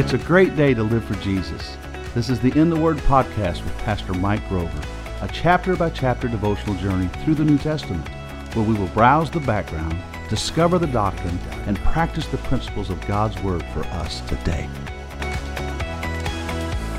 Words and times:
It's 0.00 0.14
a 0.14 0.18
great 0.18 0.56
day 0.56 0.72
to 0.72 0.82
live 0.82 1.04
for 1.04 1.14
Jesus. 1.16 1.76
This 2.14 2.30
is 2.30 2.40
the 2.40 2.58
In 2.58 2.70
the 2.70 2.80
Word 2.80 2.96
podcast 3.00 3.62
with 3.62 3.76
Pastor 3.80 4.14
Mike 4.14 4.48
Grover, 4.48 4.80
a 5.20 5.28
chapter 5.28 5.76
by 5.76 5.90
chapter 5.90 6.26
devotional 6.26 6.74
journey 6.76 7.08
through 7.22 7.34
the 7.34 7.44
New 7.44 7.58
Testament, 7.58 8.08
where 8.54 8.64
we 8.64 8.72
will 8.72 8.88
browse 8.88 9.30
the 9.30 9.40
background, 9.40 9.94
discover 10.30 10.78
the 10.78 10.86
doctrine, 10.86 11.38
and 11.66 11.76
practice 11.80 12.26
the 12.28 12.38
principles 12.38 12.88
of 12.88 12.98
God's 13.06 13.38
Word 13.42 13.62
for 13.74 13.80
us 13.88 14.22
today. 14.22 14.70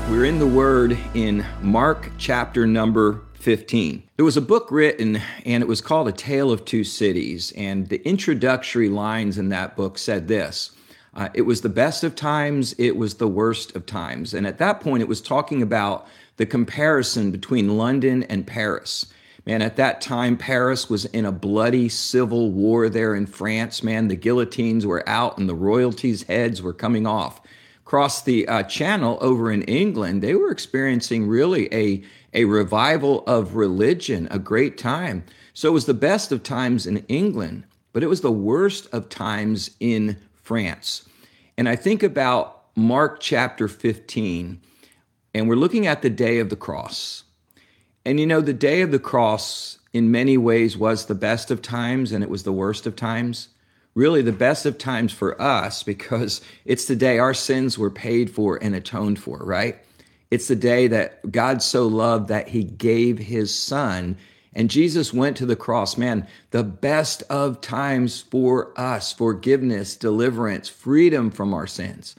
We're 0.08 0.26
in 0.26 0.38
the 0.38 0.46
Word 0.46 0.96
in 1.14 1.44
Mark 1.60 2.08
chapter 2.18 2.68
number 2.68 3.22
15. 3.34 4.04
There 4.14 4.24
was 4.24 4.36
a 4.36 4.40
book 4.40 4.68
written 4.70 5.20
and 5.44 5.60
it 5.60 5.66
was 5.66 5.80
called 5.80 6.06
A 6.06 6.12
Tale 6.12 6.52
of 6.52 6.64
Two 6.64 6.84
Cities. 6.84 7.52
And 7.56 7.88
the 7.88 8.00
introductory 8.06 8.88
lines 8.88 9.38
in 9.38 9.48
that 9.48 9.74
book 9.74 9.98
said 9.98 10.28
this 10.28 10.70
uh, 11.14 11.28
It 11.34 11.42
was 11.42 11.60
the 11.60 11.68
best 11.68 12.04
of 12.04 12.14
times, 12.14 12.74
it 12.78 12.96
was 12.96 13.14
the 13.14 13.28
worst 13.28 13.76
of 13.76 13.86
times. 13.86 14.34
And 14.34 14.46
at 14.46 14.58
that 14.58 14.80
point, 14.80 15.02
it 15.02 15.08
was 15.08 15.20
talking 15.20 15.62
about 15.62 16.06
the 16.36 16.46
comparison 16.46 17.30
between 17.30 17.76
London 17.76 18.22
and 18.24 18.46
Paris. 18.46 19.06
Man, 19.44 19.60
at 19.60 19.76
that 19.76 20.00
time, 20.00 20.36
Paris 20.36 20.88
was 20.88 21.04
in 21.06 21.24
a 21.24 21.32
bloody 21.32 21.88
civil 21.88 22.52
war 22.52 22.88
there 22.88 23.14
in 23.14 23.26
France. 23.26 23.82
Man, 23.82 24.08
the 24.08 24.16
guillotines 24.16 24.86
were 24.86 25.08
out 25.08 25.36
and 25.36 25.48
the 25.48 25.54
royalties' 25.54 26.22
heads 26.24 26.62
were 26.62 26.72
coming 26.72 27.06
off. 27.06 27.40
Across 27.84 28.22
the 28.22 28.46
uh, 28.46 28.62
channel 28.62 29.18
over 29.20 29.50
in 29.50 29.62
England, 29.62 30.22
they 30.22 30.34
were 30.34 30.50
experiencing 30.50 31.26
really 31.26 31.72
a 31.74 32.02
a 32.32 32.44
revival 32.44 33.24
of 33.26 33.56
religion, 33.56 34.26
a 34.30 34.38
great 34.38 34.78
time. 34.78 35.24
So 35.54 35.68
it 35.68 35.72
was 35.72 35.86
the 35.86 35.94
best 35.94 36.32
of 36.32 36.42
times 36.42 36.86
in 36.86 36.98
England, 37.08 37.64
but 37.92 38.02
it 38.02 38.06
was 38.06 38.22
the 38.22 38.32
worst 38.32 38.88
of 38.92 39.08
times 39.08 39.70
in 39.80 40.16
France. 40.42 41.08
And 41.56 41.68
I 41.68 41.76
think 41.76 42.02
about 42.02 42.64
Mark 42.76 43.20
chapter 43.20 43.68
15, 43.68 44.60
and 45.34 45.48
we're 45.48 45.54
looking 45.54 45.86
at 45.86 46.02
the 46.02 46.10
day 46.10 46.38
of 46.38 46.48
the 46.48 46.56
cross. 46.56 47.24
And 48.04 48.18
you 48.18 48.26
know, 48.26 48.40
the 48.40 48.52
day 48.52 48.82
of 48.82 48.90
the 48.90 48.98
cross 48.98 49.78
in 49.92 50.10
many 50.10 50.36
ways 50.36 50.76
was 50.76 51.06
the 51.06 51.14
best 51.14 51.50
of 51.50 51.62
times 51.62 52.12
and 52.12 52.24
it 52.24 52.30
was 52.30 52.42
the 52.42 52.52
worst 52.52 52.86
of 52.86 52.96
times. 52.96 53.48
Really, 53.94 54.22
the 54.22 54.32
best 54.32 54.64
of 54.64 54.78
times 54.78 55.12
for 55.12 55.40
us 55.40 55.82
because 55.82 56.40
it's 56.64 56.86
the 56.86 56.96
day 56.96 57.18
our 57.18 57.34
sins 57.34 57.76
were 57.76 57.90
paid 57.90 58.30
for 58.30 58.56
and 58.62 58.74
atoned 58.74 59.18
for, 59.18 59.38
right? 59.38 59.78
It's 60.30 60.48
the 60.48 60.56
day 60.56 60.88
that 60.88 61.30
God 61.30 61.62
so 61.62 61.86
loved 61.86 62.28
that 62.28 62.48
he 62.48 62.64
gave 62.64 63.18
his 63.18 63.54
son. 63.54 64.16
And 64.54 64.70
Jesus 64.70 65.12
went 65.12 65.36
to 65.38 65.46
the 65.46 65.56
cross. 65.56 65.96
Man, 65.96 66.26
the 66.50 66.62
best 66.62 67.22
of 67.30 67.60
times 67.60 68.20
for 68.20 68.78
us 68.78 69.12
forgiveness, 69.12 69.96
deliverance, 69.96 70.68
freedom 70.68 71.30
from 71.30 71.54
our 71.54 71.66
sins. 71.66 72.16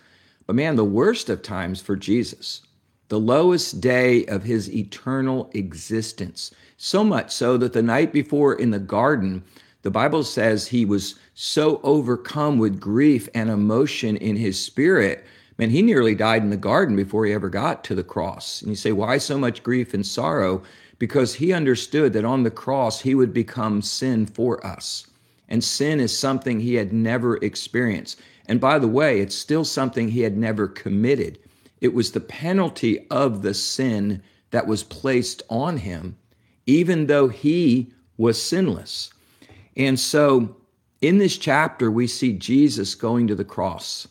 But 0.48 0.56
man, 0.56 0.76
the 0.76 0.84
worst 0.84 1.30
of 1.30 1.42
times 1.42 1.82
for 1.82 1.96
Jesus, 1.96 2.62
the 3.10 3.20
lowest 3.20 3.80
day 3.80 4.26
of 4.26 4.44
his 4.44 4.74
eternal 4.74 5.50
existence. 5.54 6.52
So 6.78 7.04
much 7.04 7.32
so 7.32 7.58
that 7.58 7.74
the 7.74 7.84
night 7.84 8.12
before 8.12 8.54
in 8.54 8.72
the 8.72 8.80
garden, 8.80 9.44
the 9.84 9.92
Bible 9.92 10.24
says 10.24 10.68
he 10.68 10.86
was 10.86 11.16
so 11.34 11.80
overcome 11.84 12.58
with 12.58 12.80
grief 12.80 13.30
and 13.34 13.50
emotion 13.50 14.18
in 14.18 14.36
his 14.36 14.64
spirit 14.64 15.26
Man, 15.58 15.70
he 15.70 15.82
nearly 15.82 16.16
died 16.16 16.42
in 16.42 16.50
the 16.50 16.58
garden 16.58 16.96
before 16.96 17.26
he 17.26 17.34
ever 17.34 17.50
got 17.50 17.84
to 17.86 17.96
the 17.96 18.04
cross. 18.04 18.62
And 18.62 18.70
you 18.70 18.76
say, 18.76 18.92
why 18.92 19.18
so 19.18 19.38
much 19.38 19.64
grief 19.64 19.94
and 19.94 20.06
sorrow? 20.06 20.64
Because 21.00 21.36
he 21.36 21.54
understood 21.54 22.14
that 22.14 22.26
on 22.26 22.44
the 22.44 22.52
cross, 22.52 23.02
he 23.02 23.16
would 23.16 23.34
become 23.34 23.82
sin 23.82 24.26
for 24.26 24.66
us. 24.66 25.08
And 25.50 25.64
sin 25.64 26.00
is 26.00 26.18
something 26.18 26.60
he 26.60 26.76
had 26.76 26.94
never 26.94 27.38
experienced. 27.38 28.20
And 28.48 28.60
by 28.60 28.80
the 28.80 28.88
way, 28.88 29.20
it's 29.20 29.36
still 29.36 29.66
something 29.66 30.10
he 30.10 30.22
had 30.22 30.38
never 30.38 30.68
committed. 30.68 31.40
It 31.82 31.94
was 31.94 32.12
the 32.12 32.20
penalty 32.20 33.06
of 33.10 33.42
the 33.42 33.54
sin 33.54 34.22
that 34.52 34.68
was 34.68 34.84
placed 34.84 35.44
on 35.50 35.78
him, 35.78 36.18
even 36.66 37.08
though 37.08 37.28
he 37.28 37.92
was 38.18 38.42
sinless. 38.42 39.12
And 39.76 40.00
so 40.00 40.56
in 41.02 41.18
this 41.18 41.38
chapter, 41.38 41.92
we 41.92 42.08
see 42.08 42.34
Jesus 42.34 42.96
going 42.96 43.28
to 43.28 43.36
the 43.36 43.44
cross. 43.44 44.08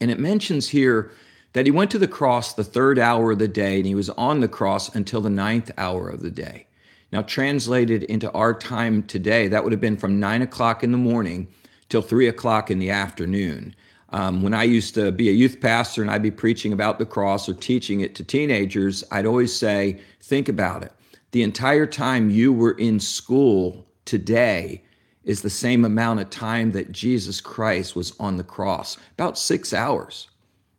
And 0.00 0.10
it 0.10 0.20
mentions 0.20 0.68
here 0.68 1.10
that 1.54 1.66
he 1.66 1.72
went 1.72 1.90
to 1.92 1.98
the 1.98 2.06
cross 2.06 2.52
the 2.52 2.62
third 2.62 2.98
hour 2.98 3.32
of 3.32 3.38
the 3.38 3.48
day 3.48 3.78
and 3.78 3.86
he 3.86 3.94
was 3.94 4.10
on 4.10 4.40
the 4.40 4.48
cross 4.48 4.94
until 4.94 5.22
the 5.22 5.30
ninth 5.30 5.70
hour 5.78 6.08
of 6.08 6.20
the 6.20 6.30
day. 6.30 6.66
Now, 7.10 7.22
translated 7.22 8.02
into 8.02 8.30
our 8.32 8.52
time 8.52 9.04
today, 9.04 9.46
that 9.48 9.62
would 9.62 9.72
have 9.72 9.80
been 9.80 9.96
from 9.96 10.18
nine 10.18 10.42
o'clock 10.42 10.82
in 10.82 10.90
the 10.90 10.98
morning 10.98 11.48
till 11.88 12.02
three 12.02 12.26
o'clock 12.26 12.70
in 12.70 12.80
the 12.80 12.90
afternoon. 12.90 13.74
Um, 14.10 14.42
when 14.42 14.52
I 14.52 14.64
used 14.64 14.94
to 14.96 15.12
be 15.12 15.28
a 15.28 15.32
youth 15.32 15.60
pastor 15.60 16.02
and 16.02 16.10
I'd 16.10 16.22
be 16.22 16.30
preaching 16.30 16.72
about 16.72 16.98
the 16.98 17.06
cross 17.06 17.48
or 17.48 17.54
teaching 17.54 18.00
it 18.00 18.16
to 18.16 18.24
teenagers, 18.24 19.04
I'd 19.12 19.26
always 19.26 19.54
say, 19.54 20.00
think 20.22 20.48
about 20.48 20.82
it. 20.82 20.92
The 21.30 21.44
entire 21.44 21.86
time 21.86 22.30
you 22.30 22.52
were 22.52 22.78
in 22.78 22.98
school 22.98 23.86
today 24.04 24.82
is 25.22 25.42
the 25.42 25.50
same 25.50 25.84
amount 25.84 26.20
of 26.20 26.30
time 26.30 26.72
that 26.72 26.92
Jesus 26.92 27.40
Christ 27.40 27.94
was 27.94 28.12
on 28.18 28.36
the 28.36 28.44
cross, 28.44 28.98
about 29.12 29.38
six 29.38 29.72
hours. 29.72 30.28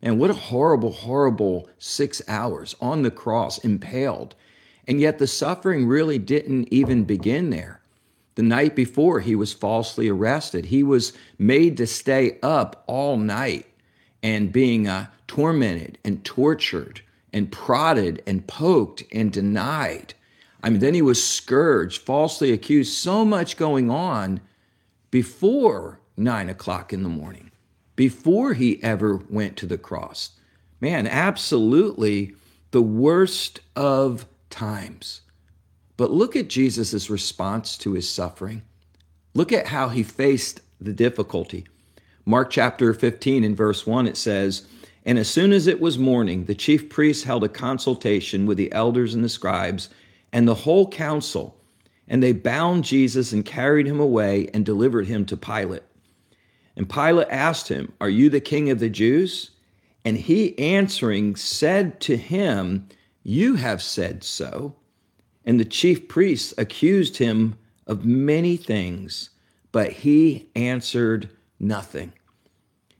And 0.05 0.19
what 0.19 0.29
a 0.29 0.35
horrible, 0.35 0.91
horrible 0.91 1.67
six 1.79 2.21
hours 2.27 2.75
on 2.79 3.01
the 3.01 3.09
cross, 3.09 3.57
impaled. 3.57 4.35
And 4.87 5.01
yet 5.01 5.17
the 5.17 5.25
suffering 5.25 5.87
really 5.87 6.19
didn't 6.19 6.71
even 6.71 7.05
begin 7.05 7.49
there. 7.49 7.81
The 8.35 8.43
night 8.43 8.75
before, 8.75 9.19
he 9.21 9.35
was 9.35 9.51
falsely 9.51 10.07
arrested. 10.07 10.65
He 10.65 10.83
was 10.83 11.13
made 11.39 11.75
to 11.77 11.87
stay 11.87 12.37
up 12.43 12.83
all 12.85 13.17
night 13.17 13.65
and 14.21 14.53
being 14.53 14.87
uh, 14.87 15.07
tormented 15.25 15.97
and 16.03 16.23
tortured 16.23 17.01
and 17.33 17.51
prodded 17.51 18.21
and 18.27 18.45
poked 18.45 19.03
and 19.11 19.31
denied. 19.31 20.13
I 20.61 20.69
mean, 20.69 20.81
then 20.81 20.93
he 20.93 21.01
was 21.01 21.23
scourged, 21.25 22.03
falsely 22.03 22.51
accused, 22.51 22.93
so 22.93 23.25
much 23.25 23.57
going 23.57 23.89
on 23.89 24.39
before 25.09 25.99
nine 26.15 26.49
o'clock 26.49 26.93
in 26.93 27.01
the 27.01 27.09
morning, 27.09 27.49
before 27.95 28.53
he 28.53 28.81
ever 28.83 29.17
went 29.29 29.57
to 29.57 29.65
the 29.65 29.77
cross. 29.77 30.31
Man, 30.81 31.07
absolutely 31.07 32.35
the 32.71 32.81
worst 32.81 33.61
of 33.75 34.25
times. 34.49 35.21
But 35.97 36.11
look 36.11 36.35
at 36.35 36.49
Jesus' 36.49 37.09
response 37.09 37.77
to 37.79 37.93
his 37.93 38.09
suffering. 38.09 38.63
Look 39.33 39.51
at 39.53 39.67
how 39.67 39.89
he 39.89 40.03
faced 40.03 40.61
the 40.79 40.93
difficulty. 40.93 41.65
Mark 42.25 42.49
chapter 42.49 42.93
15 42.93 43.43
in 43.43 43.55
verse 43.55 43.85
1, 43.85 44.07
it 44.07 44.17
says, 44.17 44.65
And 45.05 45.17
as 45.17 45.29
soon 45.29 45.53
as 45.53 45.67
it 45.67 45.79
was 45.79 45.97
morning, 45.97 46.45
the 46.45 46.55
chief 46.55 46.89
priests 46.89 47.23
held 47.23 47.43
a 47.43 47.49
consultation 47.49 48.45
with 48.45 48.57
the 48.57 48.71
elders 48.71 49.13
and 49.13 49.23
the 49.23 49.29
scribes 49.29 49.89
and 50.33 50.47
the 50.47 50.55
whole 50.55 50.89
council, 50.89 51.55
and 52.07 52.21
they 52.21 52.33
bound 52.33 52.83
Jesus 52.83 53.31
and 53.31 53.45
carried 53.45 53.87
him 53.87 53.99
away 53.99 54.49
and 54.53 54.65
delivered 54.65 55.07
him 55.07 55.25
to 55.27 55.37
Pilate. 55.37 55.83
And 56.75 56.89
Pilate 56.89 57.27
asked 57.29 57.69
him, 57.69 57.93
Are 58.01 58.09
you 58.09 58.29
the 58.29 58.41
king 58.41 58.69
of 58.69 58.79
the 58.79 58.89
Jews? 58.89 59.51
And 60.03 60.17
he 60.17 60.57
answering 60.59 61.35
said 61.35 61.99
to 62.01 62.17
him, 62.17 62.87
You 63.23 63.55
have 63.55 63.81
said 63.81 64.23
so. 64.23 64.75
And 65.45 65.59
the 65.59 65.65
chief 65.65 66.07
priests 66.07 66.53
accused 66.57 67.17
him 67.17 67.57
of 67.87 68.05
many 68.05 68.57
things, 68.57 69.29
but 69.71 69.91
he 69.91 70.49
answered 70.55 71.29
nothing. 71.59 72.13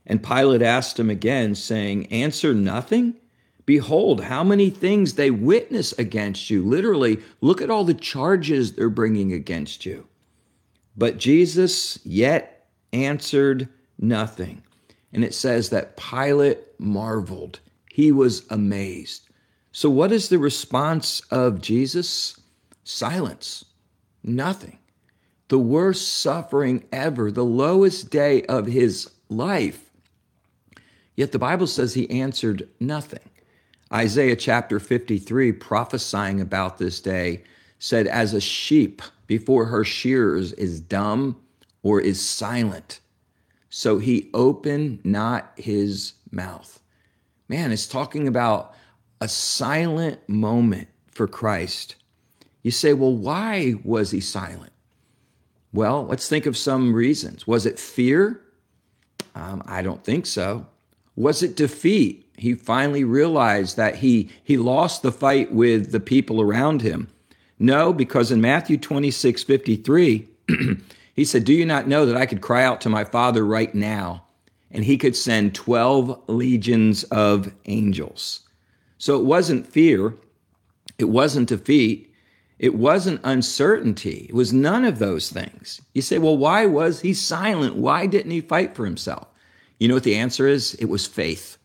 And 0.06 0.22
Pilate 0.22 0.62
asked 0.62 0.98
him 0.98 1.10
again, 1.10 1.54
saying, 1.54 2.06
Answer 2.06 2.54
nothing? 2.54 3.14
Behold, 3.66 4.22
how 4.22 4.44
many 4.44 4.70
things 4.70 5.14
they 5.14 5.30
witness 5.32 5.92
against 5.94 6.50
you. 6.50 6.64
Literally, 6.64 7.18
look 7.40 7.60
at 7.60 7.70
all 7.70 7.82
the 7.82 7.94
charges 7.94 8.72
they're 8.72 8.88
bringing 8.88 9.32
against 9.32 9.84
you. 9.84 10.06
But 10.96 11.18
Jesus 11.18 11.98
yet 12.04 12.55
answered 13.04 13.68
nothing. 13.98 14.62
And 15.12 15.24
it 15.24 15.34
says 15.34 15.70
that 15.70 15.96
Pilate 15.96 16.58
marveled, 16.78 17.60
he 17.90 18.12
was 18.12 18.44
amazed. 18.50 19.28
So, 19.72 19.90
what 19.90 20.12
is 20.12 20.28
the 20.28 20.38
response 20.38 21.20
of 21.30 21.60
Jesus? 21.60 22.38
Silence, 22.84 23.64
nothing. 24.22 24.78
The 25.48 25.58
worst 25.58 26.08
suffering 26.08 26.84
ever, 26.92 27.30
the 27.30 27.44
lowest 27.44 28.10
day 28.10 28.42
of 28.44 28.66
his 28.66 29.10
life. 29.28 29.90
Yet 31.14 31.32
the 31.32 31.38
Bible 31.38 31.66
says 31.66 31.94
he 31.94 32.10
answered 32.10 32.68
nothing. 32.80 33.30
Isaiah 33.92 34.36
chapter 34.36 34.80
53, 34.80 35.52
prophesying 35.52 36.40
about 36.40 36.78
this 36.78 37.00
day, 37.00 37.44
said, 37.78 38.06
As 38.06 38.34
a 38.34 38.40
sheep 38.40 39.02
before 39.26 39.66
her 39.66 39.84
shearers 39.84 40.52
is 40.54 40.80
dumb 40.80 41.36
or 41.86 42.00
is 42.00 42.20
silent, 42.20 42.98
so 43.68 43.98
he 43.98 44.28
opened 44.34 44.98
not 45.04 45.52
his 45.56 46.14
mouth. 46.32 46.80
Man, 47.48 47.70
it's 47.70 47.86
talking 47.86 48.26
about 48.26 48.74
a 49.20 49.28
silent 49.28 50.28
moment 50.28 50.88
for 51.06 51.28
Christ. 51.28 51.94
You 52.64 52.72
say, 52.72 52.92
well, 52.92 53.14
why 53.14 53.76
was 53.84 54.10
he 54.10 54.18
silent? 54.18 54.72
Well, 55.72 56.04
let's 56.04 56.28
think 56.28 56.44
of 56.44 56.56
some 56.56 56.92
reasons. 56.92 57.46
Was 57.46 57.66
it 57.66 57.78
fear? 57.78 58.40
Um, 59.36 59.62
I 59.64 59.82
don't 59.82 60.02
think 60.02 60.26
so. 60.26 60.66
Was 61.14 61.40
it 61.44 61.54
defeat? 61.54 62.28
He 62.36 62.54
finally 62.54 63.04
realized 63.04 63.76
that 63.76 63.94
he, 63.94 64.28
he 64.42 64.56
lost 64.56 65.02
the 65.02 65.12
fight 65.12 65.52
with 65.52 65.92
the 65.92 66.00
people 66.00 66.40
around 66.40 66.82
him. 66.82 67.06
No, 67.60 67.92
because 67.92 68.32
in 68.32 68.40
Matthew 68.40 68.76
26 68.76 69.44
53, 69.44 70.28
he 71.16 71.24
said, 71.24 71.44
Do 71.44 71.52
you 71.52 71.66
not 71.66 71.88
know 71.88 72.06
that 72.06 72.16
I 72.16 72.26
could 72.26 72.42
cry 72.42 72.62
out 72.62 72.80
to 72.82 72.88
my 72.88 73.02
Father 73.02 73.44
right 73.44 73.74
now, 73.74 74.24
and 74.70 74.84
he 74.84 74.98
could 74.98 75.16
send 75.16 75.54
12 75.54 76.28
legions 76.28 77.02
of 77.04 77.52
angels? 77.64 78.42
So 78.98 79.18
it 79.18 79.24
wasn't 79.24 79.66
fear, 79.66 80.14
it 80.98 81.06
wasn't 81.06 81.48
defeat, 81.48 82.12
it 82.58 82.74
wasn't 82.74 83.20
uncertainty. 83.22 84.26
It 84.28 84.34
was 84.34 84.52
none 84.52 84.84
of 84.84 84.98
those 84.98 85.30
things. 85.30 85.82
You 85.92 86.00
say, 86.00 86.18
well, 86.18 86.36
why 86.36 86.64
was 86.64 87.00
he 87.00 87.12
silent? 87.12 87.76
Why 87.76 88.06
didn't 88.06 88.30
he 88.30 88.40
fight 88.40 88.74
for 88.74 88.86
himself? 88.86 89.26
You 89.78 89.88
know 89.88 89.94
what 89.94 90.04
the 90.04 90.16
answer 90.16 90.46
is? 90.48 90.74
It 90.76 90.86
was 90.86 91.06
faith. 91.06 91.58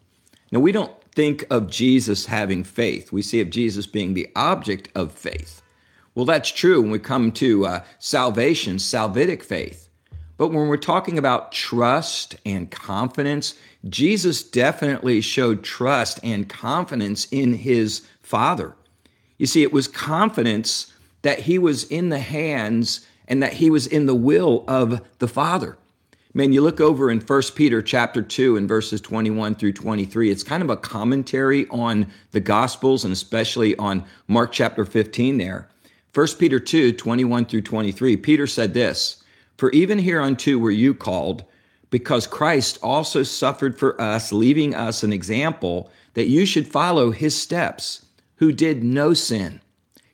Now, 0.51 0.59
we 0.59 0.74
don't 0.74 0.92
think 1.13 1.45
of 1.50 1.69
Jesus 1.69 2.25
having 2.25 2.63
faith, 2.63 3.12
we 3.12 3.21
see 3.21 3.42
of 3.42 3.50
Jesus 3.50 3.88
being 3.88 4.13
the 4.13 4.30
object 4.36 4.89
of 4.95 5.12
faith. 5.12 5.62
Well, 6.13 6.25
that's 6.25 6.52
true 6.52 6.81
when 6.81 6.92
we 6.92 7.00
come 7.00 7.31
to 7.34 7.66
uh, 7.66 7.84
salvation, 8.00 8.78
salvific 8.78 9.44
faith. 9.44 9.90
But 10.38 10.50
when 10.50 10.68
we're 10.68 10.78
talking 10.78 11.18
about 11.18 11.52
trust 11.52 12.36
and 12.46 12.69
confidence, 12.69 13.56
Jesus 13.88 14.44
definitely 14.44 15.22
showed 15.22 15.63
trust 15.63 16.19
and 16.24 16.50
confidence 16.50 17.28
in 17.31 17.54
his 17.54 18.02
Father. 18.22 18.75
You 19.38 19.46
see, 19.46 19.63
it 19.63 19.72
was 19.72 19.88
confidence 19.88 20.94
that 21.22 21.40
he 21.40 21.58
was 21.58 21.84
in 21.86 22.10
the 22.10 22.19
hands 22.19 23.06
and 23.28 23.42
that 23.42 23.54
he 23.54 23.69
was 23.69 23.88
in 23.88 24.06
the 24.06 24.16
will 24.16 24.66
of 24.68 25.02
the 25.19 25.28
Father. 25.28 25.78
Man, 26.34 26.54
you 26.54 26.62
look 26.62 26.80
over 26.80 27.12
in 27.12 27.19
1 27.19 27.42
Peter 27.56 27.81
chapter 27.81 28.22
2 28.22 28.58
and 28.58 28.68
verses 28.68 29.02
21 29.02 29.56
through 29.56 29.74
23, 29.74 30.31
it's 30.31 30.44
kind 30.44 30.63
of 30.63 30.69
a 30.69 30.78
commentary 30.78 31.68
on 31.69 32.08
the 32.31 32.40
Gospels 32.40 33.04
and 33.04 33.12
especially 33.12 33.75
on 33.78 34.06
Mark 34.28 34.52
chapter 34.52 34.86
15 34.86 35.38
there. 35.38 35.68
1 36.13 36.28
Peter 36.40 36.60
2, 36.60 36.92
21 36.94 37.46
through 37.46 37.62
23, 37.62 38.18
Peter 38.18 38.46
said 38.46 38.74
this 38.74 39.24
For 39.58 39.72
even 39.72 40.00
hereunto 40.00 40.58
were 40.58 40.72
you 40.72 40.94
called, 40.94 41.46
because 41.90 42.28
Christ 42.28 42.78
also 42.81 43.24
suffered 43.24 43.78
for 43.78 44.00
us, 44.00 44.34
leaving 44.34 44.75
us 44.75 45.04
an 45.04 45.13
example 45.13 45.90
that 46.13 46.28
you 46.28 46.46
should 46.46 46.68
follow 46.68 47.12
his 47.12 47.40
steps 47.40 48.06
who 48.36 48.52
did 48.52 48.84
no 48.84 49.13
sin, 49.13 49.62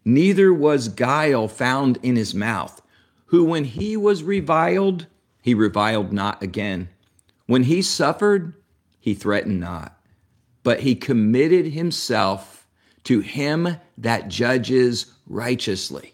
neither 0.05 0.53
was 0.53 0.89
guile 0.89 1.47
found 1.47 1.97
in 2.03 2.15
his 2.15 2.35
mouth, 2.35 2.81
who 3.27 3.43
when 3.43 3.63
he 3.63 3.97
was 3.97 4.21
reviled, 4.21 5.07
he 5.41 5.53
reviled 5.53 6.13
not 6.13 6.43
again. 6.43 6.89
When 7.47 7.63
he 7.63 7.81
suffered, 7.81 8.53
he 8.99 9.15
threatened 9.15 9.59
not, 9.59 9.97
but 10.61 10.81
he 10.81 10.93
committed 10.93 11.67
himself 11.73 12.56
to 13.07 13.21
him 13.21 13.77
that 13.97 14.27
judges 14.27 15.07
righteously. 15.27 16.13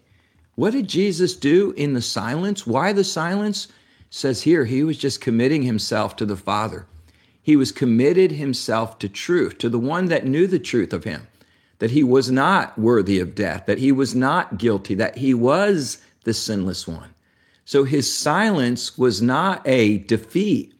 What 0.54 0.72
did 0.72 0.88
Jesus 0.88 1.34
do 1.34 1.72
in 1.76 1.92
the 1.94 2.02
silence? 2.02 2.66
Why 2.66 2.92
the 2.92 3.04
silence? 3.04 3.68
says 4.10 4.42
here, 4.42 4.64
he 4.64 4.84
was 4.84 4.96
just 4.96 5.20
committing 5.20 5.62
himself 5.62 6.14
to 6.16 6.24
the 6.24 6.36
Father. 6.36 6.86
He 7.42 7.56
was 7.56 7.72
committed 7.72 8.30
himself 8.30 8.98
to 9.00 9.08
truth, 9.08 9.58
to 9.58 9.68
the 9.68 9.78
one 9.78 10.06
that 10.06 10.24
knew 10.24 10.46
the 10.46 10.60
truth 10.60 10.92
of 10.92 11.02
him 11.02 11.26
that 11.80 11.90
he 11.90 12.04
was 12.04 12.30
not 12.30 12.78
worthy 12.78 13.18
of 13.18 13.34
death, 13.34 13.66
that 13.66 13.78
he 13.78 13.92
was 13.92 14.14
not 14.14 14.56
guilty, 14.56 14.94
that 14.94 15.18
he 15.18 15.34
was 15.34 15.98
the 16.22 16.32
sinless 16.32 16.86
one. 16.86 17.12
So 17.64 17.84
his 17.84 18.16
silence 18.16 18.96
was 18.96 19.20
not 19.20 19.60
a 19.66 19.98
defeat. 19.98 20.72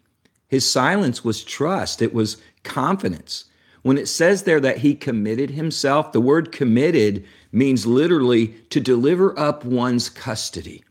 His 0.47 0.71
silence 0.71 1.25
was 1.25 1.43
trust, 1.43 2.01
it 2.01 2.15
was 2.15 2.37
confidence. 2.63 3.47
When 3.85 3.99
it 3.99 4.09
says 4.09 4.45
there 4.45 4.61
that 4.61 4.79
he 4.79 4.95
committed 4.95 5.51
himself, 5.51 6.11
the 6.11 6.21
word 6.21 6.53
committed 6.53 7.23
means 7.53 7.85
literally 7.85 8.49
to 8.71 8.81
deliver 8.81 9.39
up 9.39 9.63
one's 9.63 10.09
custody. 10.09 10.83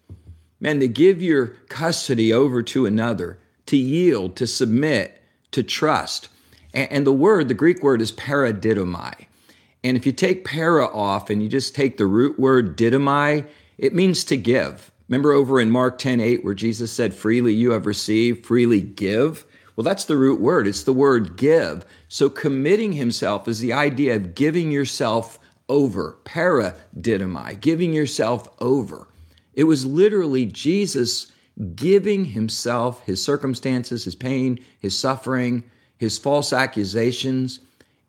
Man, 0.60 0.80
to 0.80 0.88
give 0.88 1.19
your 1.19 1.48
custody 1.69 2.31
over 2.31 2.62
to 2.62 2.86
another, 2.86 3.40
to 3.66 3.78
yield, 3.78 4.36
to 4.36 4.45
submit, 4.45 5.24
to 5.54 5.63
trust. 5.63 6.30
And 6.75 7.07
the 7.07 7.12
word, 7.12 7.48
the 7.48 7.56
Greek 7.56 7.81
word 7.81 8.00
is 8.00 8.12
paradidomai. 8.12 9.25
And 9.84 9.98
if 9.98 10.06
you 10.06 10.12
take 10.12 10.46
para 10.46 10.86
off 10.86 11.31
and 11.31 11.42
you 11.42 11.50
just 11.50 11.74
take 11.74 11.98
the 11.98 12.06
root 12.06 12.39
word 12.39 12.78
didomai, 12.78 13.48
it 13.80 13.96
means 13.96 14.24
to 14.25 14.38
give. 14.38 14.92
Remember 15.10 15.34
over 15.34 15.60
in 15.60 15.72
Mark 15.72 15.98
10 15.98 16.19
8, 16.22 16.46
where 16.46 16.54
Jesus 16.54 16.92
said, 16.92 17.16
Freely 17.16 17.56
you 17.56 17.72
have 17.72 17.88
received, 17.88 18.46
freely 18.46 18.81
give? 18.81 19.46
Well, 19.75 19.84
that's 19.84 20.06
the 20.06 20.18
root 20.18 20.40
word. 20.40 20.68
It's 20.68 20.84
the 20.84 20.94
word 20.94 21.36
give. 21.36 21.86
So 22.08 22.30
committing 22.30 22.94
himself 22.94 23.48
is 23.48 23.60
the 23.60 23.74
idea 23.74 24.16
of 24.16 24.36
giving 24.36 24.72
yourself 24.72 25.40
over, 25.70 26.18
para 26.24 26.75
didomai, 27.00 27.60
giving 27.60 27.94
yourself 27.94 28.48
over. 28.60 29.08
It 29.54 29.64
was 29.64 29.86
literally 29.86 30.46
Jesus 30.46 31.31
giving 31.75 32.25
himself, 32.25 33.04
his 33.06 33.24
circumstances, 33.24 34.06
his 34.06 34.16
pain, 34.16 34.60
his 34.80 34.98
suffering, 34.98 35.64
his 35.98 36.18
false 36.18 36.52
accusations 36.52 37.60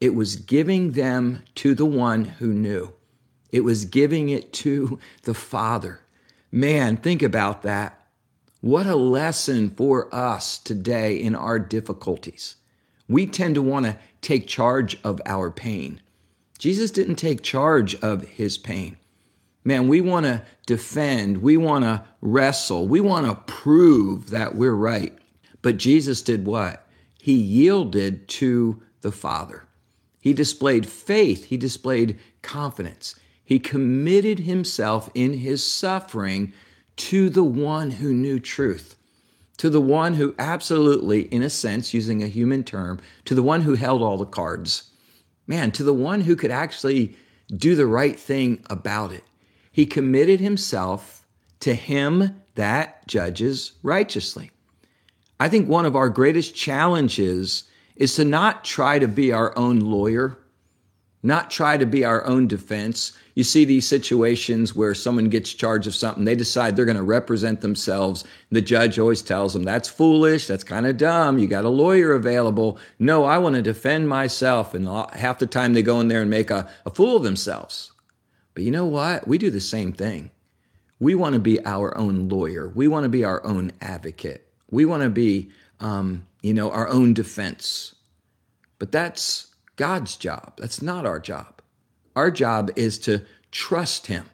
it 0.04 0.14
was 0.14 0.36
giving 0.36 0.92
them 0.92 1.42
to 1.54 1.74
the 1.74 1.86
one 1.86 2.26
who 2.26 2.48
knew. 2.52 2.92
It 3.50 3.60
was 3.60 3.86
giving 3.86 4.28
it 4.28 4.52
to 4.52 4.98
the 5.22 5.32
Father. 5.32 6.00
Man, 6.52 6.98
think 6.98 7.22
about 7.22 7.62
that. 7.62 8.03
What 8.64 8.86
a 8.86 8.96
lesson 8.96 9.68
for 9.68 10.08
us 10.10 10.56
today 10.56 11.20
in 11.20 11.34
our 11.34 11.58
difficulties. 11.58 12.56
We 13.06 13.26
tend 13.26 13.56
to 13.56 13.62
want 13.62 13.84
to 13.84 13.98
take 14.22 14.46
charge 14.46 14.96
of 15.04 15.20
our 15.26 15.50
pain. 15.50 16.00
Jesus 16.58 16.90
didn't 16.90 17.16
take 17.16 17.42
charge 17.42 17.94
of 17.96 18.22
his 18.22 18.56
pain. 18.56 18.96
Man, 19.64 19.86
we 19.86 20.00
want 20.00 20.24
to 20.24 20.42
defend, 20.64 21.42
we 21.42 21.58
want 21.58 21.84
to 21.84 22.04
wrestle, 22.22 22.88
we 22.88 23.02
want 23.02 23.26
to 23.26 23.52
prove 23.52 24.30
that 24.30 24.54
we're 24.54 24.72
right. 24.72 25.14
But 25.60 25.76
Jesus 25.76 26.22
did 26.22 26.46
what? 26.46 26.88
He 27.20 27.34
yielded 27.34 28.26
to 28.28 28.82
the 29.02 29.12
Father. 29.12 29.66
He 30.20 30.32
displayed 30.32 30.88
faith, 30.88 31.44
he 31.44 31.58
displayed 31.58 32.18
confidence. 32.40 33.14
He 33.44 33.58
committed 33.58 34.38
himself 34.38 35.10
in 35.12 35.34
his 35.34 35.62
suffering 35.62 36.54
to 36.96 37.28
the 37.28 37.44
one 37.44 37.90
who 37.90 38.12
knew 38.12 38.38
truth, 38.38 38.96
to 39.56 39.70
the 39.70 39.80
one 39.80 40.14
who 40.14 40.34
absolutely, 40.38 41.22
in 41.22 41.42
a 41.42 41.50
sense, 41.50 41.94
using 41.94 42.22
a 42.22 42.28
human 42.28 42.64
term, 42.64 43.00
to 43.24 43.34
the 43.34 43.42
one 43.42 43.62
who 43.62 43.74
held 43.74 44.02
all 44.02 44.16
the 44.16 44.26
cards. 44.26 44.90
Man, 45.46 45.70
to 45.72 45.82
the 45.82 45.94
one 45.94 46.22
who 46.22 46.36
could 46.36 46.50
actually 46.50 47.16
do 47.54 47.74
the 47.74 47.86
right 47.86 48.18
thing 48.18 48.64
about 48.70 49.12
it. 49.12 49.24
He 49.70 49.86
committed 49.86 50.40
himself 50.40 51.26
to 51.60 51.74
him 51.74 52.42
that 52.54 53.06
judges 53.06 53.72
righteously. 53.82 54.50
I 55.40 55.48
think 55.48 55.68
one 55.68 55.86
of 55.86 55.96
our 55.96 56.08
greatest 56.08 56.54
challenges 56.54 57.64
is 57.96 58.14
to 58.16 58.24
not 58.24 58.64
try 58.64 58.98
to 58.98 59.08
be 59.08 59.32
our 59.32 59.56
own 59.58 59.80
lawyer, 59.80 60.38
not 61.24 61.50
try 61.50 61.76
to 61.76 61.86
be 61.86 62.04
our 62.04 62.24
own 62.26 62.46
defense. 62.46 63.12
You 63.34 63.42
see 63.42 63.64
these 63.64 63.88
situations 63.88 64.76
where 64.76 64.94
someone 64.94 65.28
gets 65.28 65.52
charged 65.52 65.88
of 65.88 65.94
something, 65.94 66.24
they 66.24 66.36
decide 66.36 66.76
they're 66.76 66.84
going 66.84 66.96
to 66.96 67.02
represent 67.02 67.60
themselves. 67.60 68.24
The 68.50 68.60
judge 68.60 68.98
always 68.98 69.22
tells 69.22 69.52
them, 69.52 69.64
that's 69.64 69.88
foolish, 69.88 70.46
that's 70.46 70.62
kind 70.62 70.86
of 70.86 70.96
dumb, 70.96 71.38
you 71.38 71.48
got 71.48 71.64
a 71.64 71.68
lawyer 71.68 72.12
available. 72.12 72.78
No, 73.00 73.24
I 73.24 73.38
want 73.38 73.56
to 73.56 73.62
defend 73.62 74.08
myself. 74.08 74.74
And 74.74 74.86
half 75.14 75.40
the 75.40 75.46
time 75.46 75.72
they 75.72 75.82
go 75.82 75.98
in 76.00 76.08
there 76.08 76.22
and 76.22 76.30
make 76.30 76.50
a, 76.50 76.70
a 76.86 76.90
fool 76.90 77.16
of 77.16 77.24
themselves. 77.24 77.90
But 78.54 78.62
you 78.62 78.70
know 78.70 78.86
what? 78.86 79.26
We 79.26 79.38
do 79.38 79.50
the 79.50 79.60
same 79.60 79.92
thing. 79.92 80.30
We 81.00 81.16
want 81.16 81.32
to 81.32 81.40
be 81.40 81.64
our 81.66 81.96
own 81.98 82.28
lawyer, 82.28 82.68
we 82.68 82.86
want 82.86 83.02
to 83.02 83.08
be 83.08 83.24
our 83.24 83.44
own 83.44 83.72
advocate, 83.80 84.46
we 84.70 84.84
want 84.84 85.02
to 85.02 85.10
be 85.10 85.50
um, 85.80 86.26
you 86.42 86.54
know, 86.54 86.70
our 86.70 86.88
own 86.88 87.14
defense. 87.14 87.94
But 88.78 88.92
that's 88.92 89.53
God's 89.76 90.16
job. 90.16 90.54
That's 90.58 90.82
not 90.82 91.06
our 91.06 91.20
job. 91.20 91.60
Our 92.16 92.30
job 92.30 92.70
is 92.76 92.98
to 93.00 93.22
trust 93.50 94.06
Him. 94.06 94.28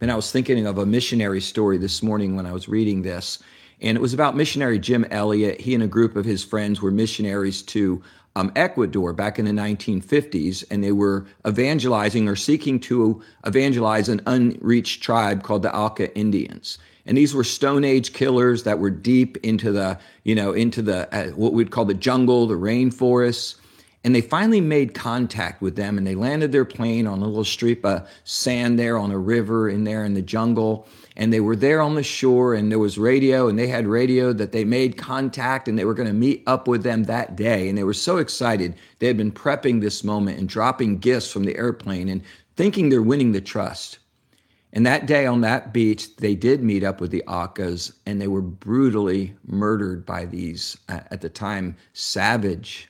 And 0.00 0.10
I 0.10 0.16
was 0.16 0.32
thinking 0.32 0.66
of 0.66 0.78
a 0.78 0.86
missionary 0.86 1.40
story 1.40 1.78
this 1.78 2.02
morning 2.02 2.34
when 2.34 2.46
I 2.46 2.52
was 2.52 2.68
reading 2.68 3.02
this, 3.02 3.38
and 3.82 3.96
it 3.96 4.00
was 4.00 4.14
about 4.14 4.36
missionary 4.36 4.78
Jim 4.78 5.04
Elliot. 5.10 5.60
He 5.60 5.74
and 5.74 5.82
a 5.82 5.88
group 5.88 6.16
of 6.16 6.24
his 6.24 6.44
friends 6.44 6.80
were 6.80 6.90
missionaries 6.90 7.62
to 7.62 8.02
um, 8.36 8.52
Ecuador 8.56 9.12
back 9.12 9.38
in 9.38 9.44
the 9.44 9.50
1950s, 9.50 10.64
and 10.70 10.82
they 10.82 10.92
were 10.92 11.26
evangelizing 11.46 12.28
or 12.28 12.36
seeking 12.36 12.78
to 12.80 13.22
evangelize 13.44 14.08
an 14.08 14.20
unreached 14.26 15.02
tribe 15.02 15.42
called 15.42 15.62
the 15.62 15.74
Auca 15.74 16.16
Indians. 16.16 16.78
And 17.06 17.16
these 17.16 17.34
were 17.34 17.44
Stone 17.44 17.84
Age 17.84 18.12
killers 18.12 18.62
that 18.64 18.78
were 18.78 18.90
deep 18.90 19.36
into 19.38 19.72
the, 19.72 19.98
you 20.24 20.34
know, 20.34 20.52
into 20.52 20.82
the 20.82 21.12
uh, 21.14 21.30
what 21.32 21.54
we'd 21.54 21.70
call 21.70 21.84
the 21.84 21.94
jungle, 21.94 22.46
the 22.46 22.54
rainforests. 22.54 23.56
And 24.02 24.14
they 24.14 24.22
finally 24.22 24.62
made 24.62 24.94
contact 24.94 25.60
with 25.60 25.76
them 25.76 25.98
and 25.98 26.06
they 26.06 26.14
landed 26.14 26.52
their 26.52 26.64
plane 26.64 27.06
on 27.06 27.20
a 27.20 27.26
little 27.26 27.44
strip 27.44 27.84
of 27.84 28.08
sand 28.24 28.78
there 28.78 28.96
on 28.96 29.10
a 29.10 29.18
river 29.18 29.68
in 29.68 29.84
there 29.84 30.04
in 30.04 30.14
the 30.14 30.22
jungle. 30.22 30.88
And 31.16 31.30
they 31.30 31.40
were 31.40 31.56
there 31.56 31.82
on 31.82 31.96
the 31.96 32.02
shore 32.02 32.54
and 32.54 32.70
there 32.70 32.78
was 32.78 32.96
radio 32.96 33.46
and 33.46 33.58
they 33.58 33.66
had 33.66 33.86
radio 33.86 34.32
that 34.32 34.52
they 34.52 34.64
made 34.64 34.96
contact 34.96 35.68
and 35.68 35.78
they 35.78 35.84
were 35.84 35.92
going 35.92 36.08
to 36.08 36.14
meet 36.14 36.42
up 36.46 36.66
with 36.66 36.82
them 36.82 37.04
that 37.04 37.36
day. 37.36 37.68
And 37.68 37.76
they 37.76 37.84
were 37.84 37.92
so 37.92 38.16
excited. 38.16 38.74
They 39.00 39.06
had 39.06 39.18
been 39.18 39.32
prepping 39.32 39.82
this 39.82 40.02
moment 40.02 40.38
and 40.38 40.48
dropping 40.48 40.98
gifts 40.98 41.30
from 41.30 41.44
the 41.44 41.56
airplane 41.56 42.08
and 42.08 42.22
thinking 42.56 42.88
they're 42.88 43.02
winning 43.02 43.32
the 43.32 43.40
trust. 43.42 43.98
And 44.72 44.86
that 44.86 45.06
day 45.06 45.26
on 45.26 45.42
that 45.42 45.74
beach, 45.74 46.16
they 46.16 46.34
did 46.34 46.62
meet 46.62 46.84
up 46.84 47.02
with 47.02 47.10
the 47.10 47.24
Aucas 47.26 47.92
and 48.06 48.18
they 48.20 48.28
were 48.28 48.40
brutally 48.40 49.34
murdered 49.44 50.06
by 50.06 50.24
these, 50.24 50.78
uh, 50.88 51.00
at 51.10 51.20
the 51.20 51.28
time, 51.28 51.76
savage 51.92 52.89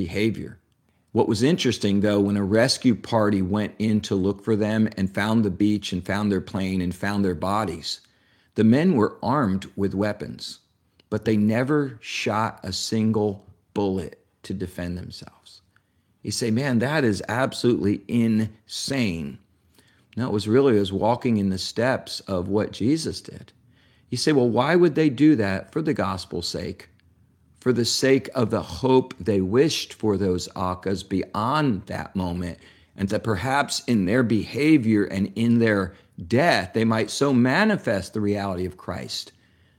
behavior. 0.00 0.58
What 1.12 1.28
was 1.28 1.42
interesting, 1.42 2.00
though, 2.00 2.20
when 2.20 2.38
a 2.38 2.44
rescue 2.44 2.94
party 2.94 3.42
went 3.42 3.74
in 3.78 4.00
to 4.02 4.14
look 4.14 4.42
for 4.42 4.56
them 4.56 4.88
and 4.96 5.14
found 5.14 5.44
the 5.44 5.50
beach 5.50 5.92
and 5.92 6.06
found 6.06 6.32
their 6.32 6.40
plane 6.40 6.80
and 6.80 6.94
found 6.94 7.22
their 7.22 7.34
bodies, 7.34 8.00
the 8.54 8.64
men 8.64 8.94
were 8.94 9.18
armed 9.22 9.70
with 9.76 9.94
weapons, 9.94 10.60
but 11.10 11.26
they 11.26 11.36
never 11.36 11.98
shot 12.00 12.60
a 12.62 12.72
single 12.72 13.44
bullet 13.74 14.24
to 14.44 14.54
defend 14.54 14.96
themselves. 14.96 15.60
You 16.22 16.30
say, 16.30 16.50
man, 16.50 16.78
that 16.78 17.04
is 17.04 17.22
absolutely 17.28 18.02
insane. 18.08 19.38
No, 20.16 20.28
it 20.28 20.32
was 20.32 20.48
really 20.48 20.78
as 20.78 20.92
walking 20.92 21.36
in 21.36 21.50
the 21.50 21.58
steps 21.58 22.20
of 22.20 22.48
what 22.48 22.72
Jesus 22.72 23.20
did. 23.20 23.52
You 24.08 24.16
say, 24.16 24.32
well, 24.32 24.48
why 24.48 24.76
would 24.76 24.94
they 24.94 25.10
do 25.10 25.36
that? 25.36 25.72
For 25.72 25.82
the 25.82 25.92
gospel's 25.92 26.48
sake 26.48 26.88
for 27.60 27.72
the 27.72 27.84
sake 27.84 28.28
of 28.34 28.50
the 28.50 28.62
hope 28.62 29.14
they 29.20 29.40
wished 29.40 29.92
for 29.92 30.16
those 30.16 30.48
Aucas 30.56 31.02
beyond 31.02 31.86
that 31.86 32.16
moment, 32.16 32.58
and 32.96 33.08
that 33.10 33.22
perhaps 33.22 33.84
in 33.86 34.06
their 34.06 34.22
behavior 34.22 35.04
and 35.04 35.32
in 35.36 35.58
their 35.58 35.94
death, 36.26 36.72
they 36.72 36.84
might 36.84 37.10
so 37.10 37.32
manifest 37.32 38.12
the 38.12 38.20
reality 38.20 38.66
of 38.66 38.76
Christ 38.76 39.32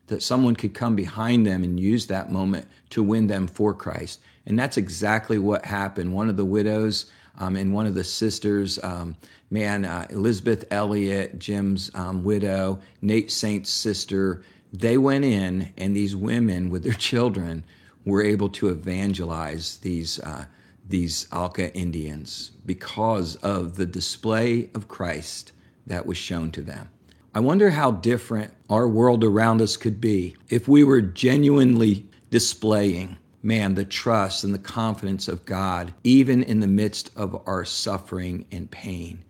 that 0.08 0.24
someone 0.24 0.56
could 0.56 0.74
come 0.74 0.96
behind 0.96 1.46
them 1.46 1.64
and 1.64 1.80
use 1.80 2.08
that 2.08 2.32
moment 2.32 2.68
to 2.90 3.02
win 3.02 3.28
them 3.28 3.48
for 3.48 3.74
Christ. 3.74 4.20
And 4.46 4.58
that's 4.58 4.78
exactly 4.78 5.40
what 5.40 5.66
happened. 5.66 6.14
One 6.14 6.30
of 6.30 6.38
the 6.38 6.46
widows 6.46 7.06
um, 7.40 7.56
and 7.56 7.74
one 7.74 7.86
of 7.86 7.96
the 7.96 8.04
sisters, 8.04 8.78
um, 8.84 9.16
man, 9.50 9.86
uh, 9.86 10.08
Elisabeth 10.10 10.66
Elliot, 10.72 11.40
Jim's 11.40 11.92
um, 11.94 12.24
widow, 12.24 12.80
Nate 13.02 13.32
Saint's 13.32 13.72
sister, 13.72 14.44
they 14.74 14.98
went 14.98 15.26
in, 15.26 15.74
and 15.78 15.96
these 15.96 16.16
women 16.16 16.70
with 16.70 16.84
their 16.84 16.94
children 16.94 17.64
were 18.06 18.24
able 18.24 18.50
to 18.50 18.70
evangelize 18.70 19.78
these 19.78 20.20
uh, 20.20 20.46
these 20.88 21.28
Auca 21.32 21.74
Indians 21.74 22.52
because 22.66 23.36
of 23.38 23.76
the 23.76 23.86
display 23.86 24.70
of 24.76 24.88
Christ 24.88 25.54
that 25.88 26.06
was 26.06 26.18
shown 26.18 26.52
to 26.52 26.62
them. 26.62 26.90
I 27.34 27.40
wonder 27.40 27.70
how 27.70 27.92
different 27.92 28.54
our 28.70 28.88
world 28.88 29.24
around 29.24 29.62
us 29.62 29.78
could 29.78 30.02
be 30.02 30.36
if 30.50 30.68
we 30.68 30.84
were 30.84 31.02
genuinely 31.02 32.06
displaying, 32.30 33.18
man, 33.42 33.76
the 33.76 33.86
trust 33.86 34.44
and 34.44 34.54
the 34.54 34.60
confidence 34.60 35.28
of 35.30 35.46
God, 35.46 35.94
even 36.04 36.44
in 36.44 36.60
the 36.60 36.68
midst 36.68 37.12
of 37.16 37.42
our 37.48 37.64
suffering 37.64 38.46
and 38.52 38.70
pain. 38.70 39.24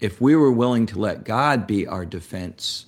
If 0.00 0.20
we 0.20 0.36
were 0.36 0.52
willing 0.52 0.84
to 0.86 0.98
let 0.98 1.24
God 1.24 1.66
be 1.66 1.86
our 1.86 2.04
defense 2.04 2.86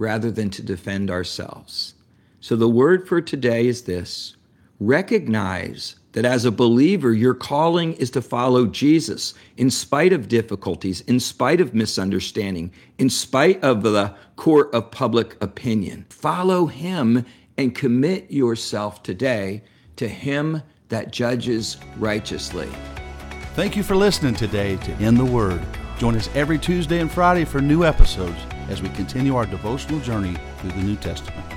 rather 0.00 0.30
than 0.30 0.48
to 0.48 0.62
defend 0.62 1.10
ourselves. 1.10 1.94
So 2.40 2.56
the 2.56 2.68
word 2.68 3.06
for 3.06 3.20
today 3.20 3.66
is 3.66 3.82
this 3.82 4.34
recognize 4.80 5.96
that 6.12 6.24
as 6.24 6.46
a 6.46 6.50
believer, 6.50 7.12
your 7.12 7.34
calling 7.34 7.92
is 7.92 8.10
to 8.10 8.22
follow 8.22 8.66
Jesus 8.66 9.34
in 9.58 9.70
spite 9.70 10.12
of 10.12 10.26
difficulties, 10.26 11.02
in 11.02 11.20
spite 11.20 11.60
of 11.60 11.74
misunderstanding, 11.74 12.72
in 12.98 13.10
spite 13.10 13.62
of 13.62 13.82
the 13.82 14.14
court 14.36 14.74
of 14.74 14.90
public 14.90 15.36
opinion. 15.42 16.06
Follow 16.08 16.64
him 16.64 17.26
and 17.58 17.74
commit 17.74 18.30
yourself 18.30 19.02
today 19.02 19.62
to 19.96 20.08
him 20.08 20.62
that 20.88 21.12
judges 21.12 21.76
righteously. 21.98 22.68
Thank 23.54 23.76
you 23.76 23.82
for 23.82 23.94
listening 23.94 24.34
today 24.34 24.76
to 24.78 25.04
In 25.04 25.14
the 25.14 25.24
Word. 25.24 25.60
Join 25.98 26.16
us 26.16 26.30
every 26.34 26.58
Tuesday 26.58 27.00
and 27.00 27.12
Friday 27.12 27.44
for 27.44 27.60
new 27.60 27.84
episodes 27.84 28.40
as 28.70 28.80
we 28.80 28.88
continue 28.90 29.36
our 29.36 29.46
devotional 29.46 30.00
journey 30.00 30.36
through 30.58 30.70
the 30.70 30.82
New 30.82 30.96
Testament. 30.96 31.49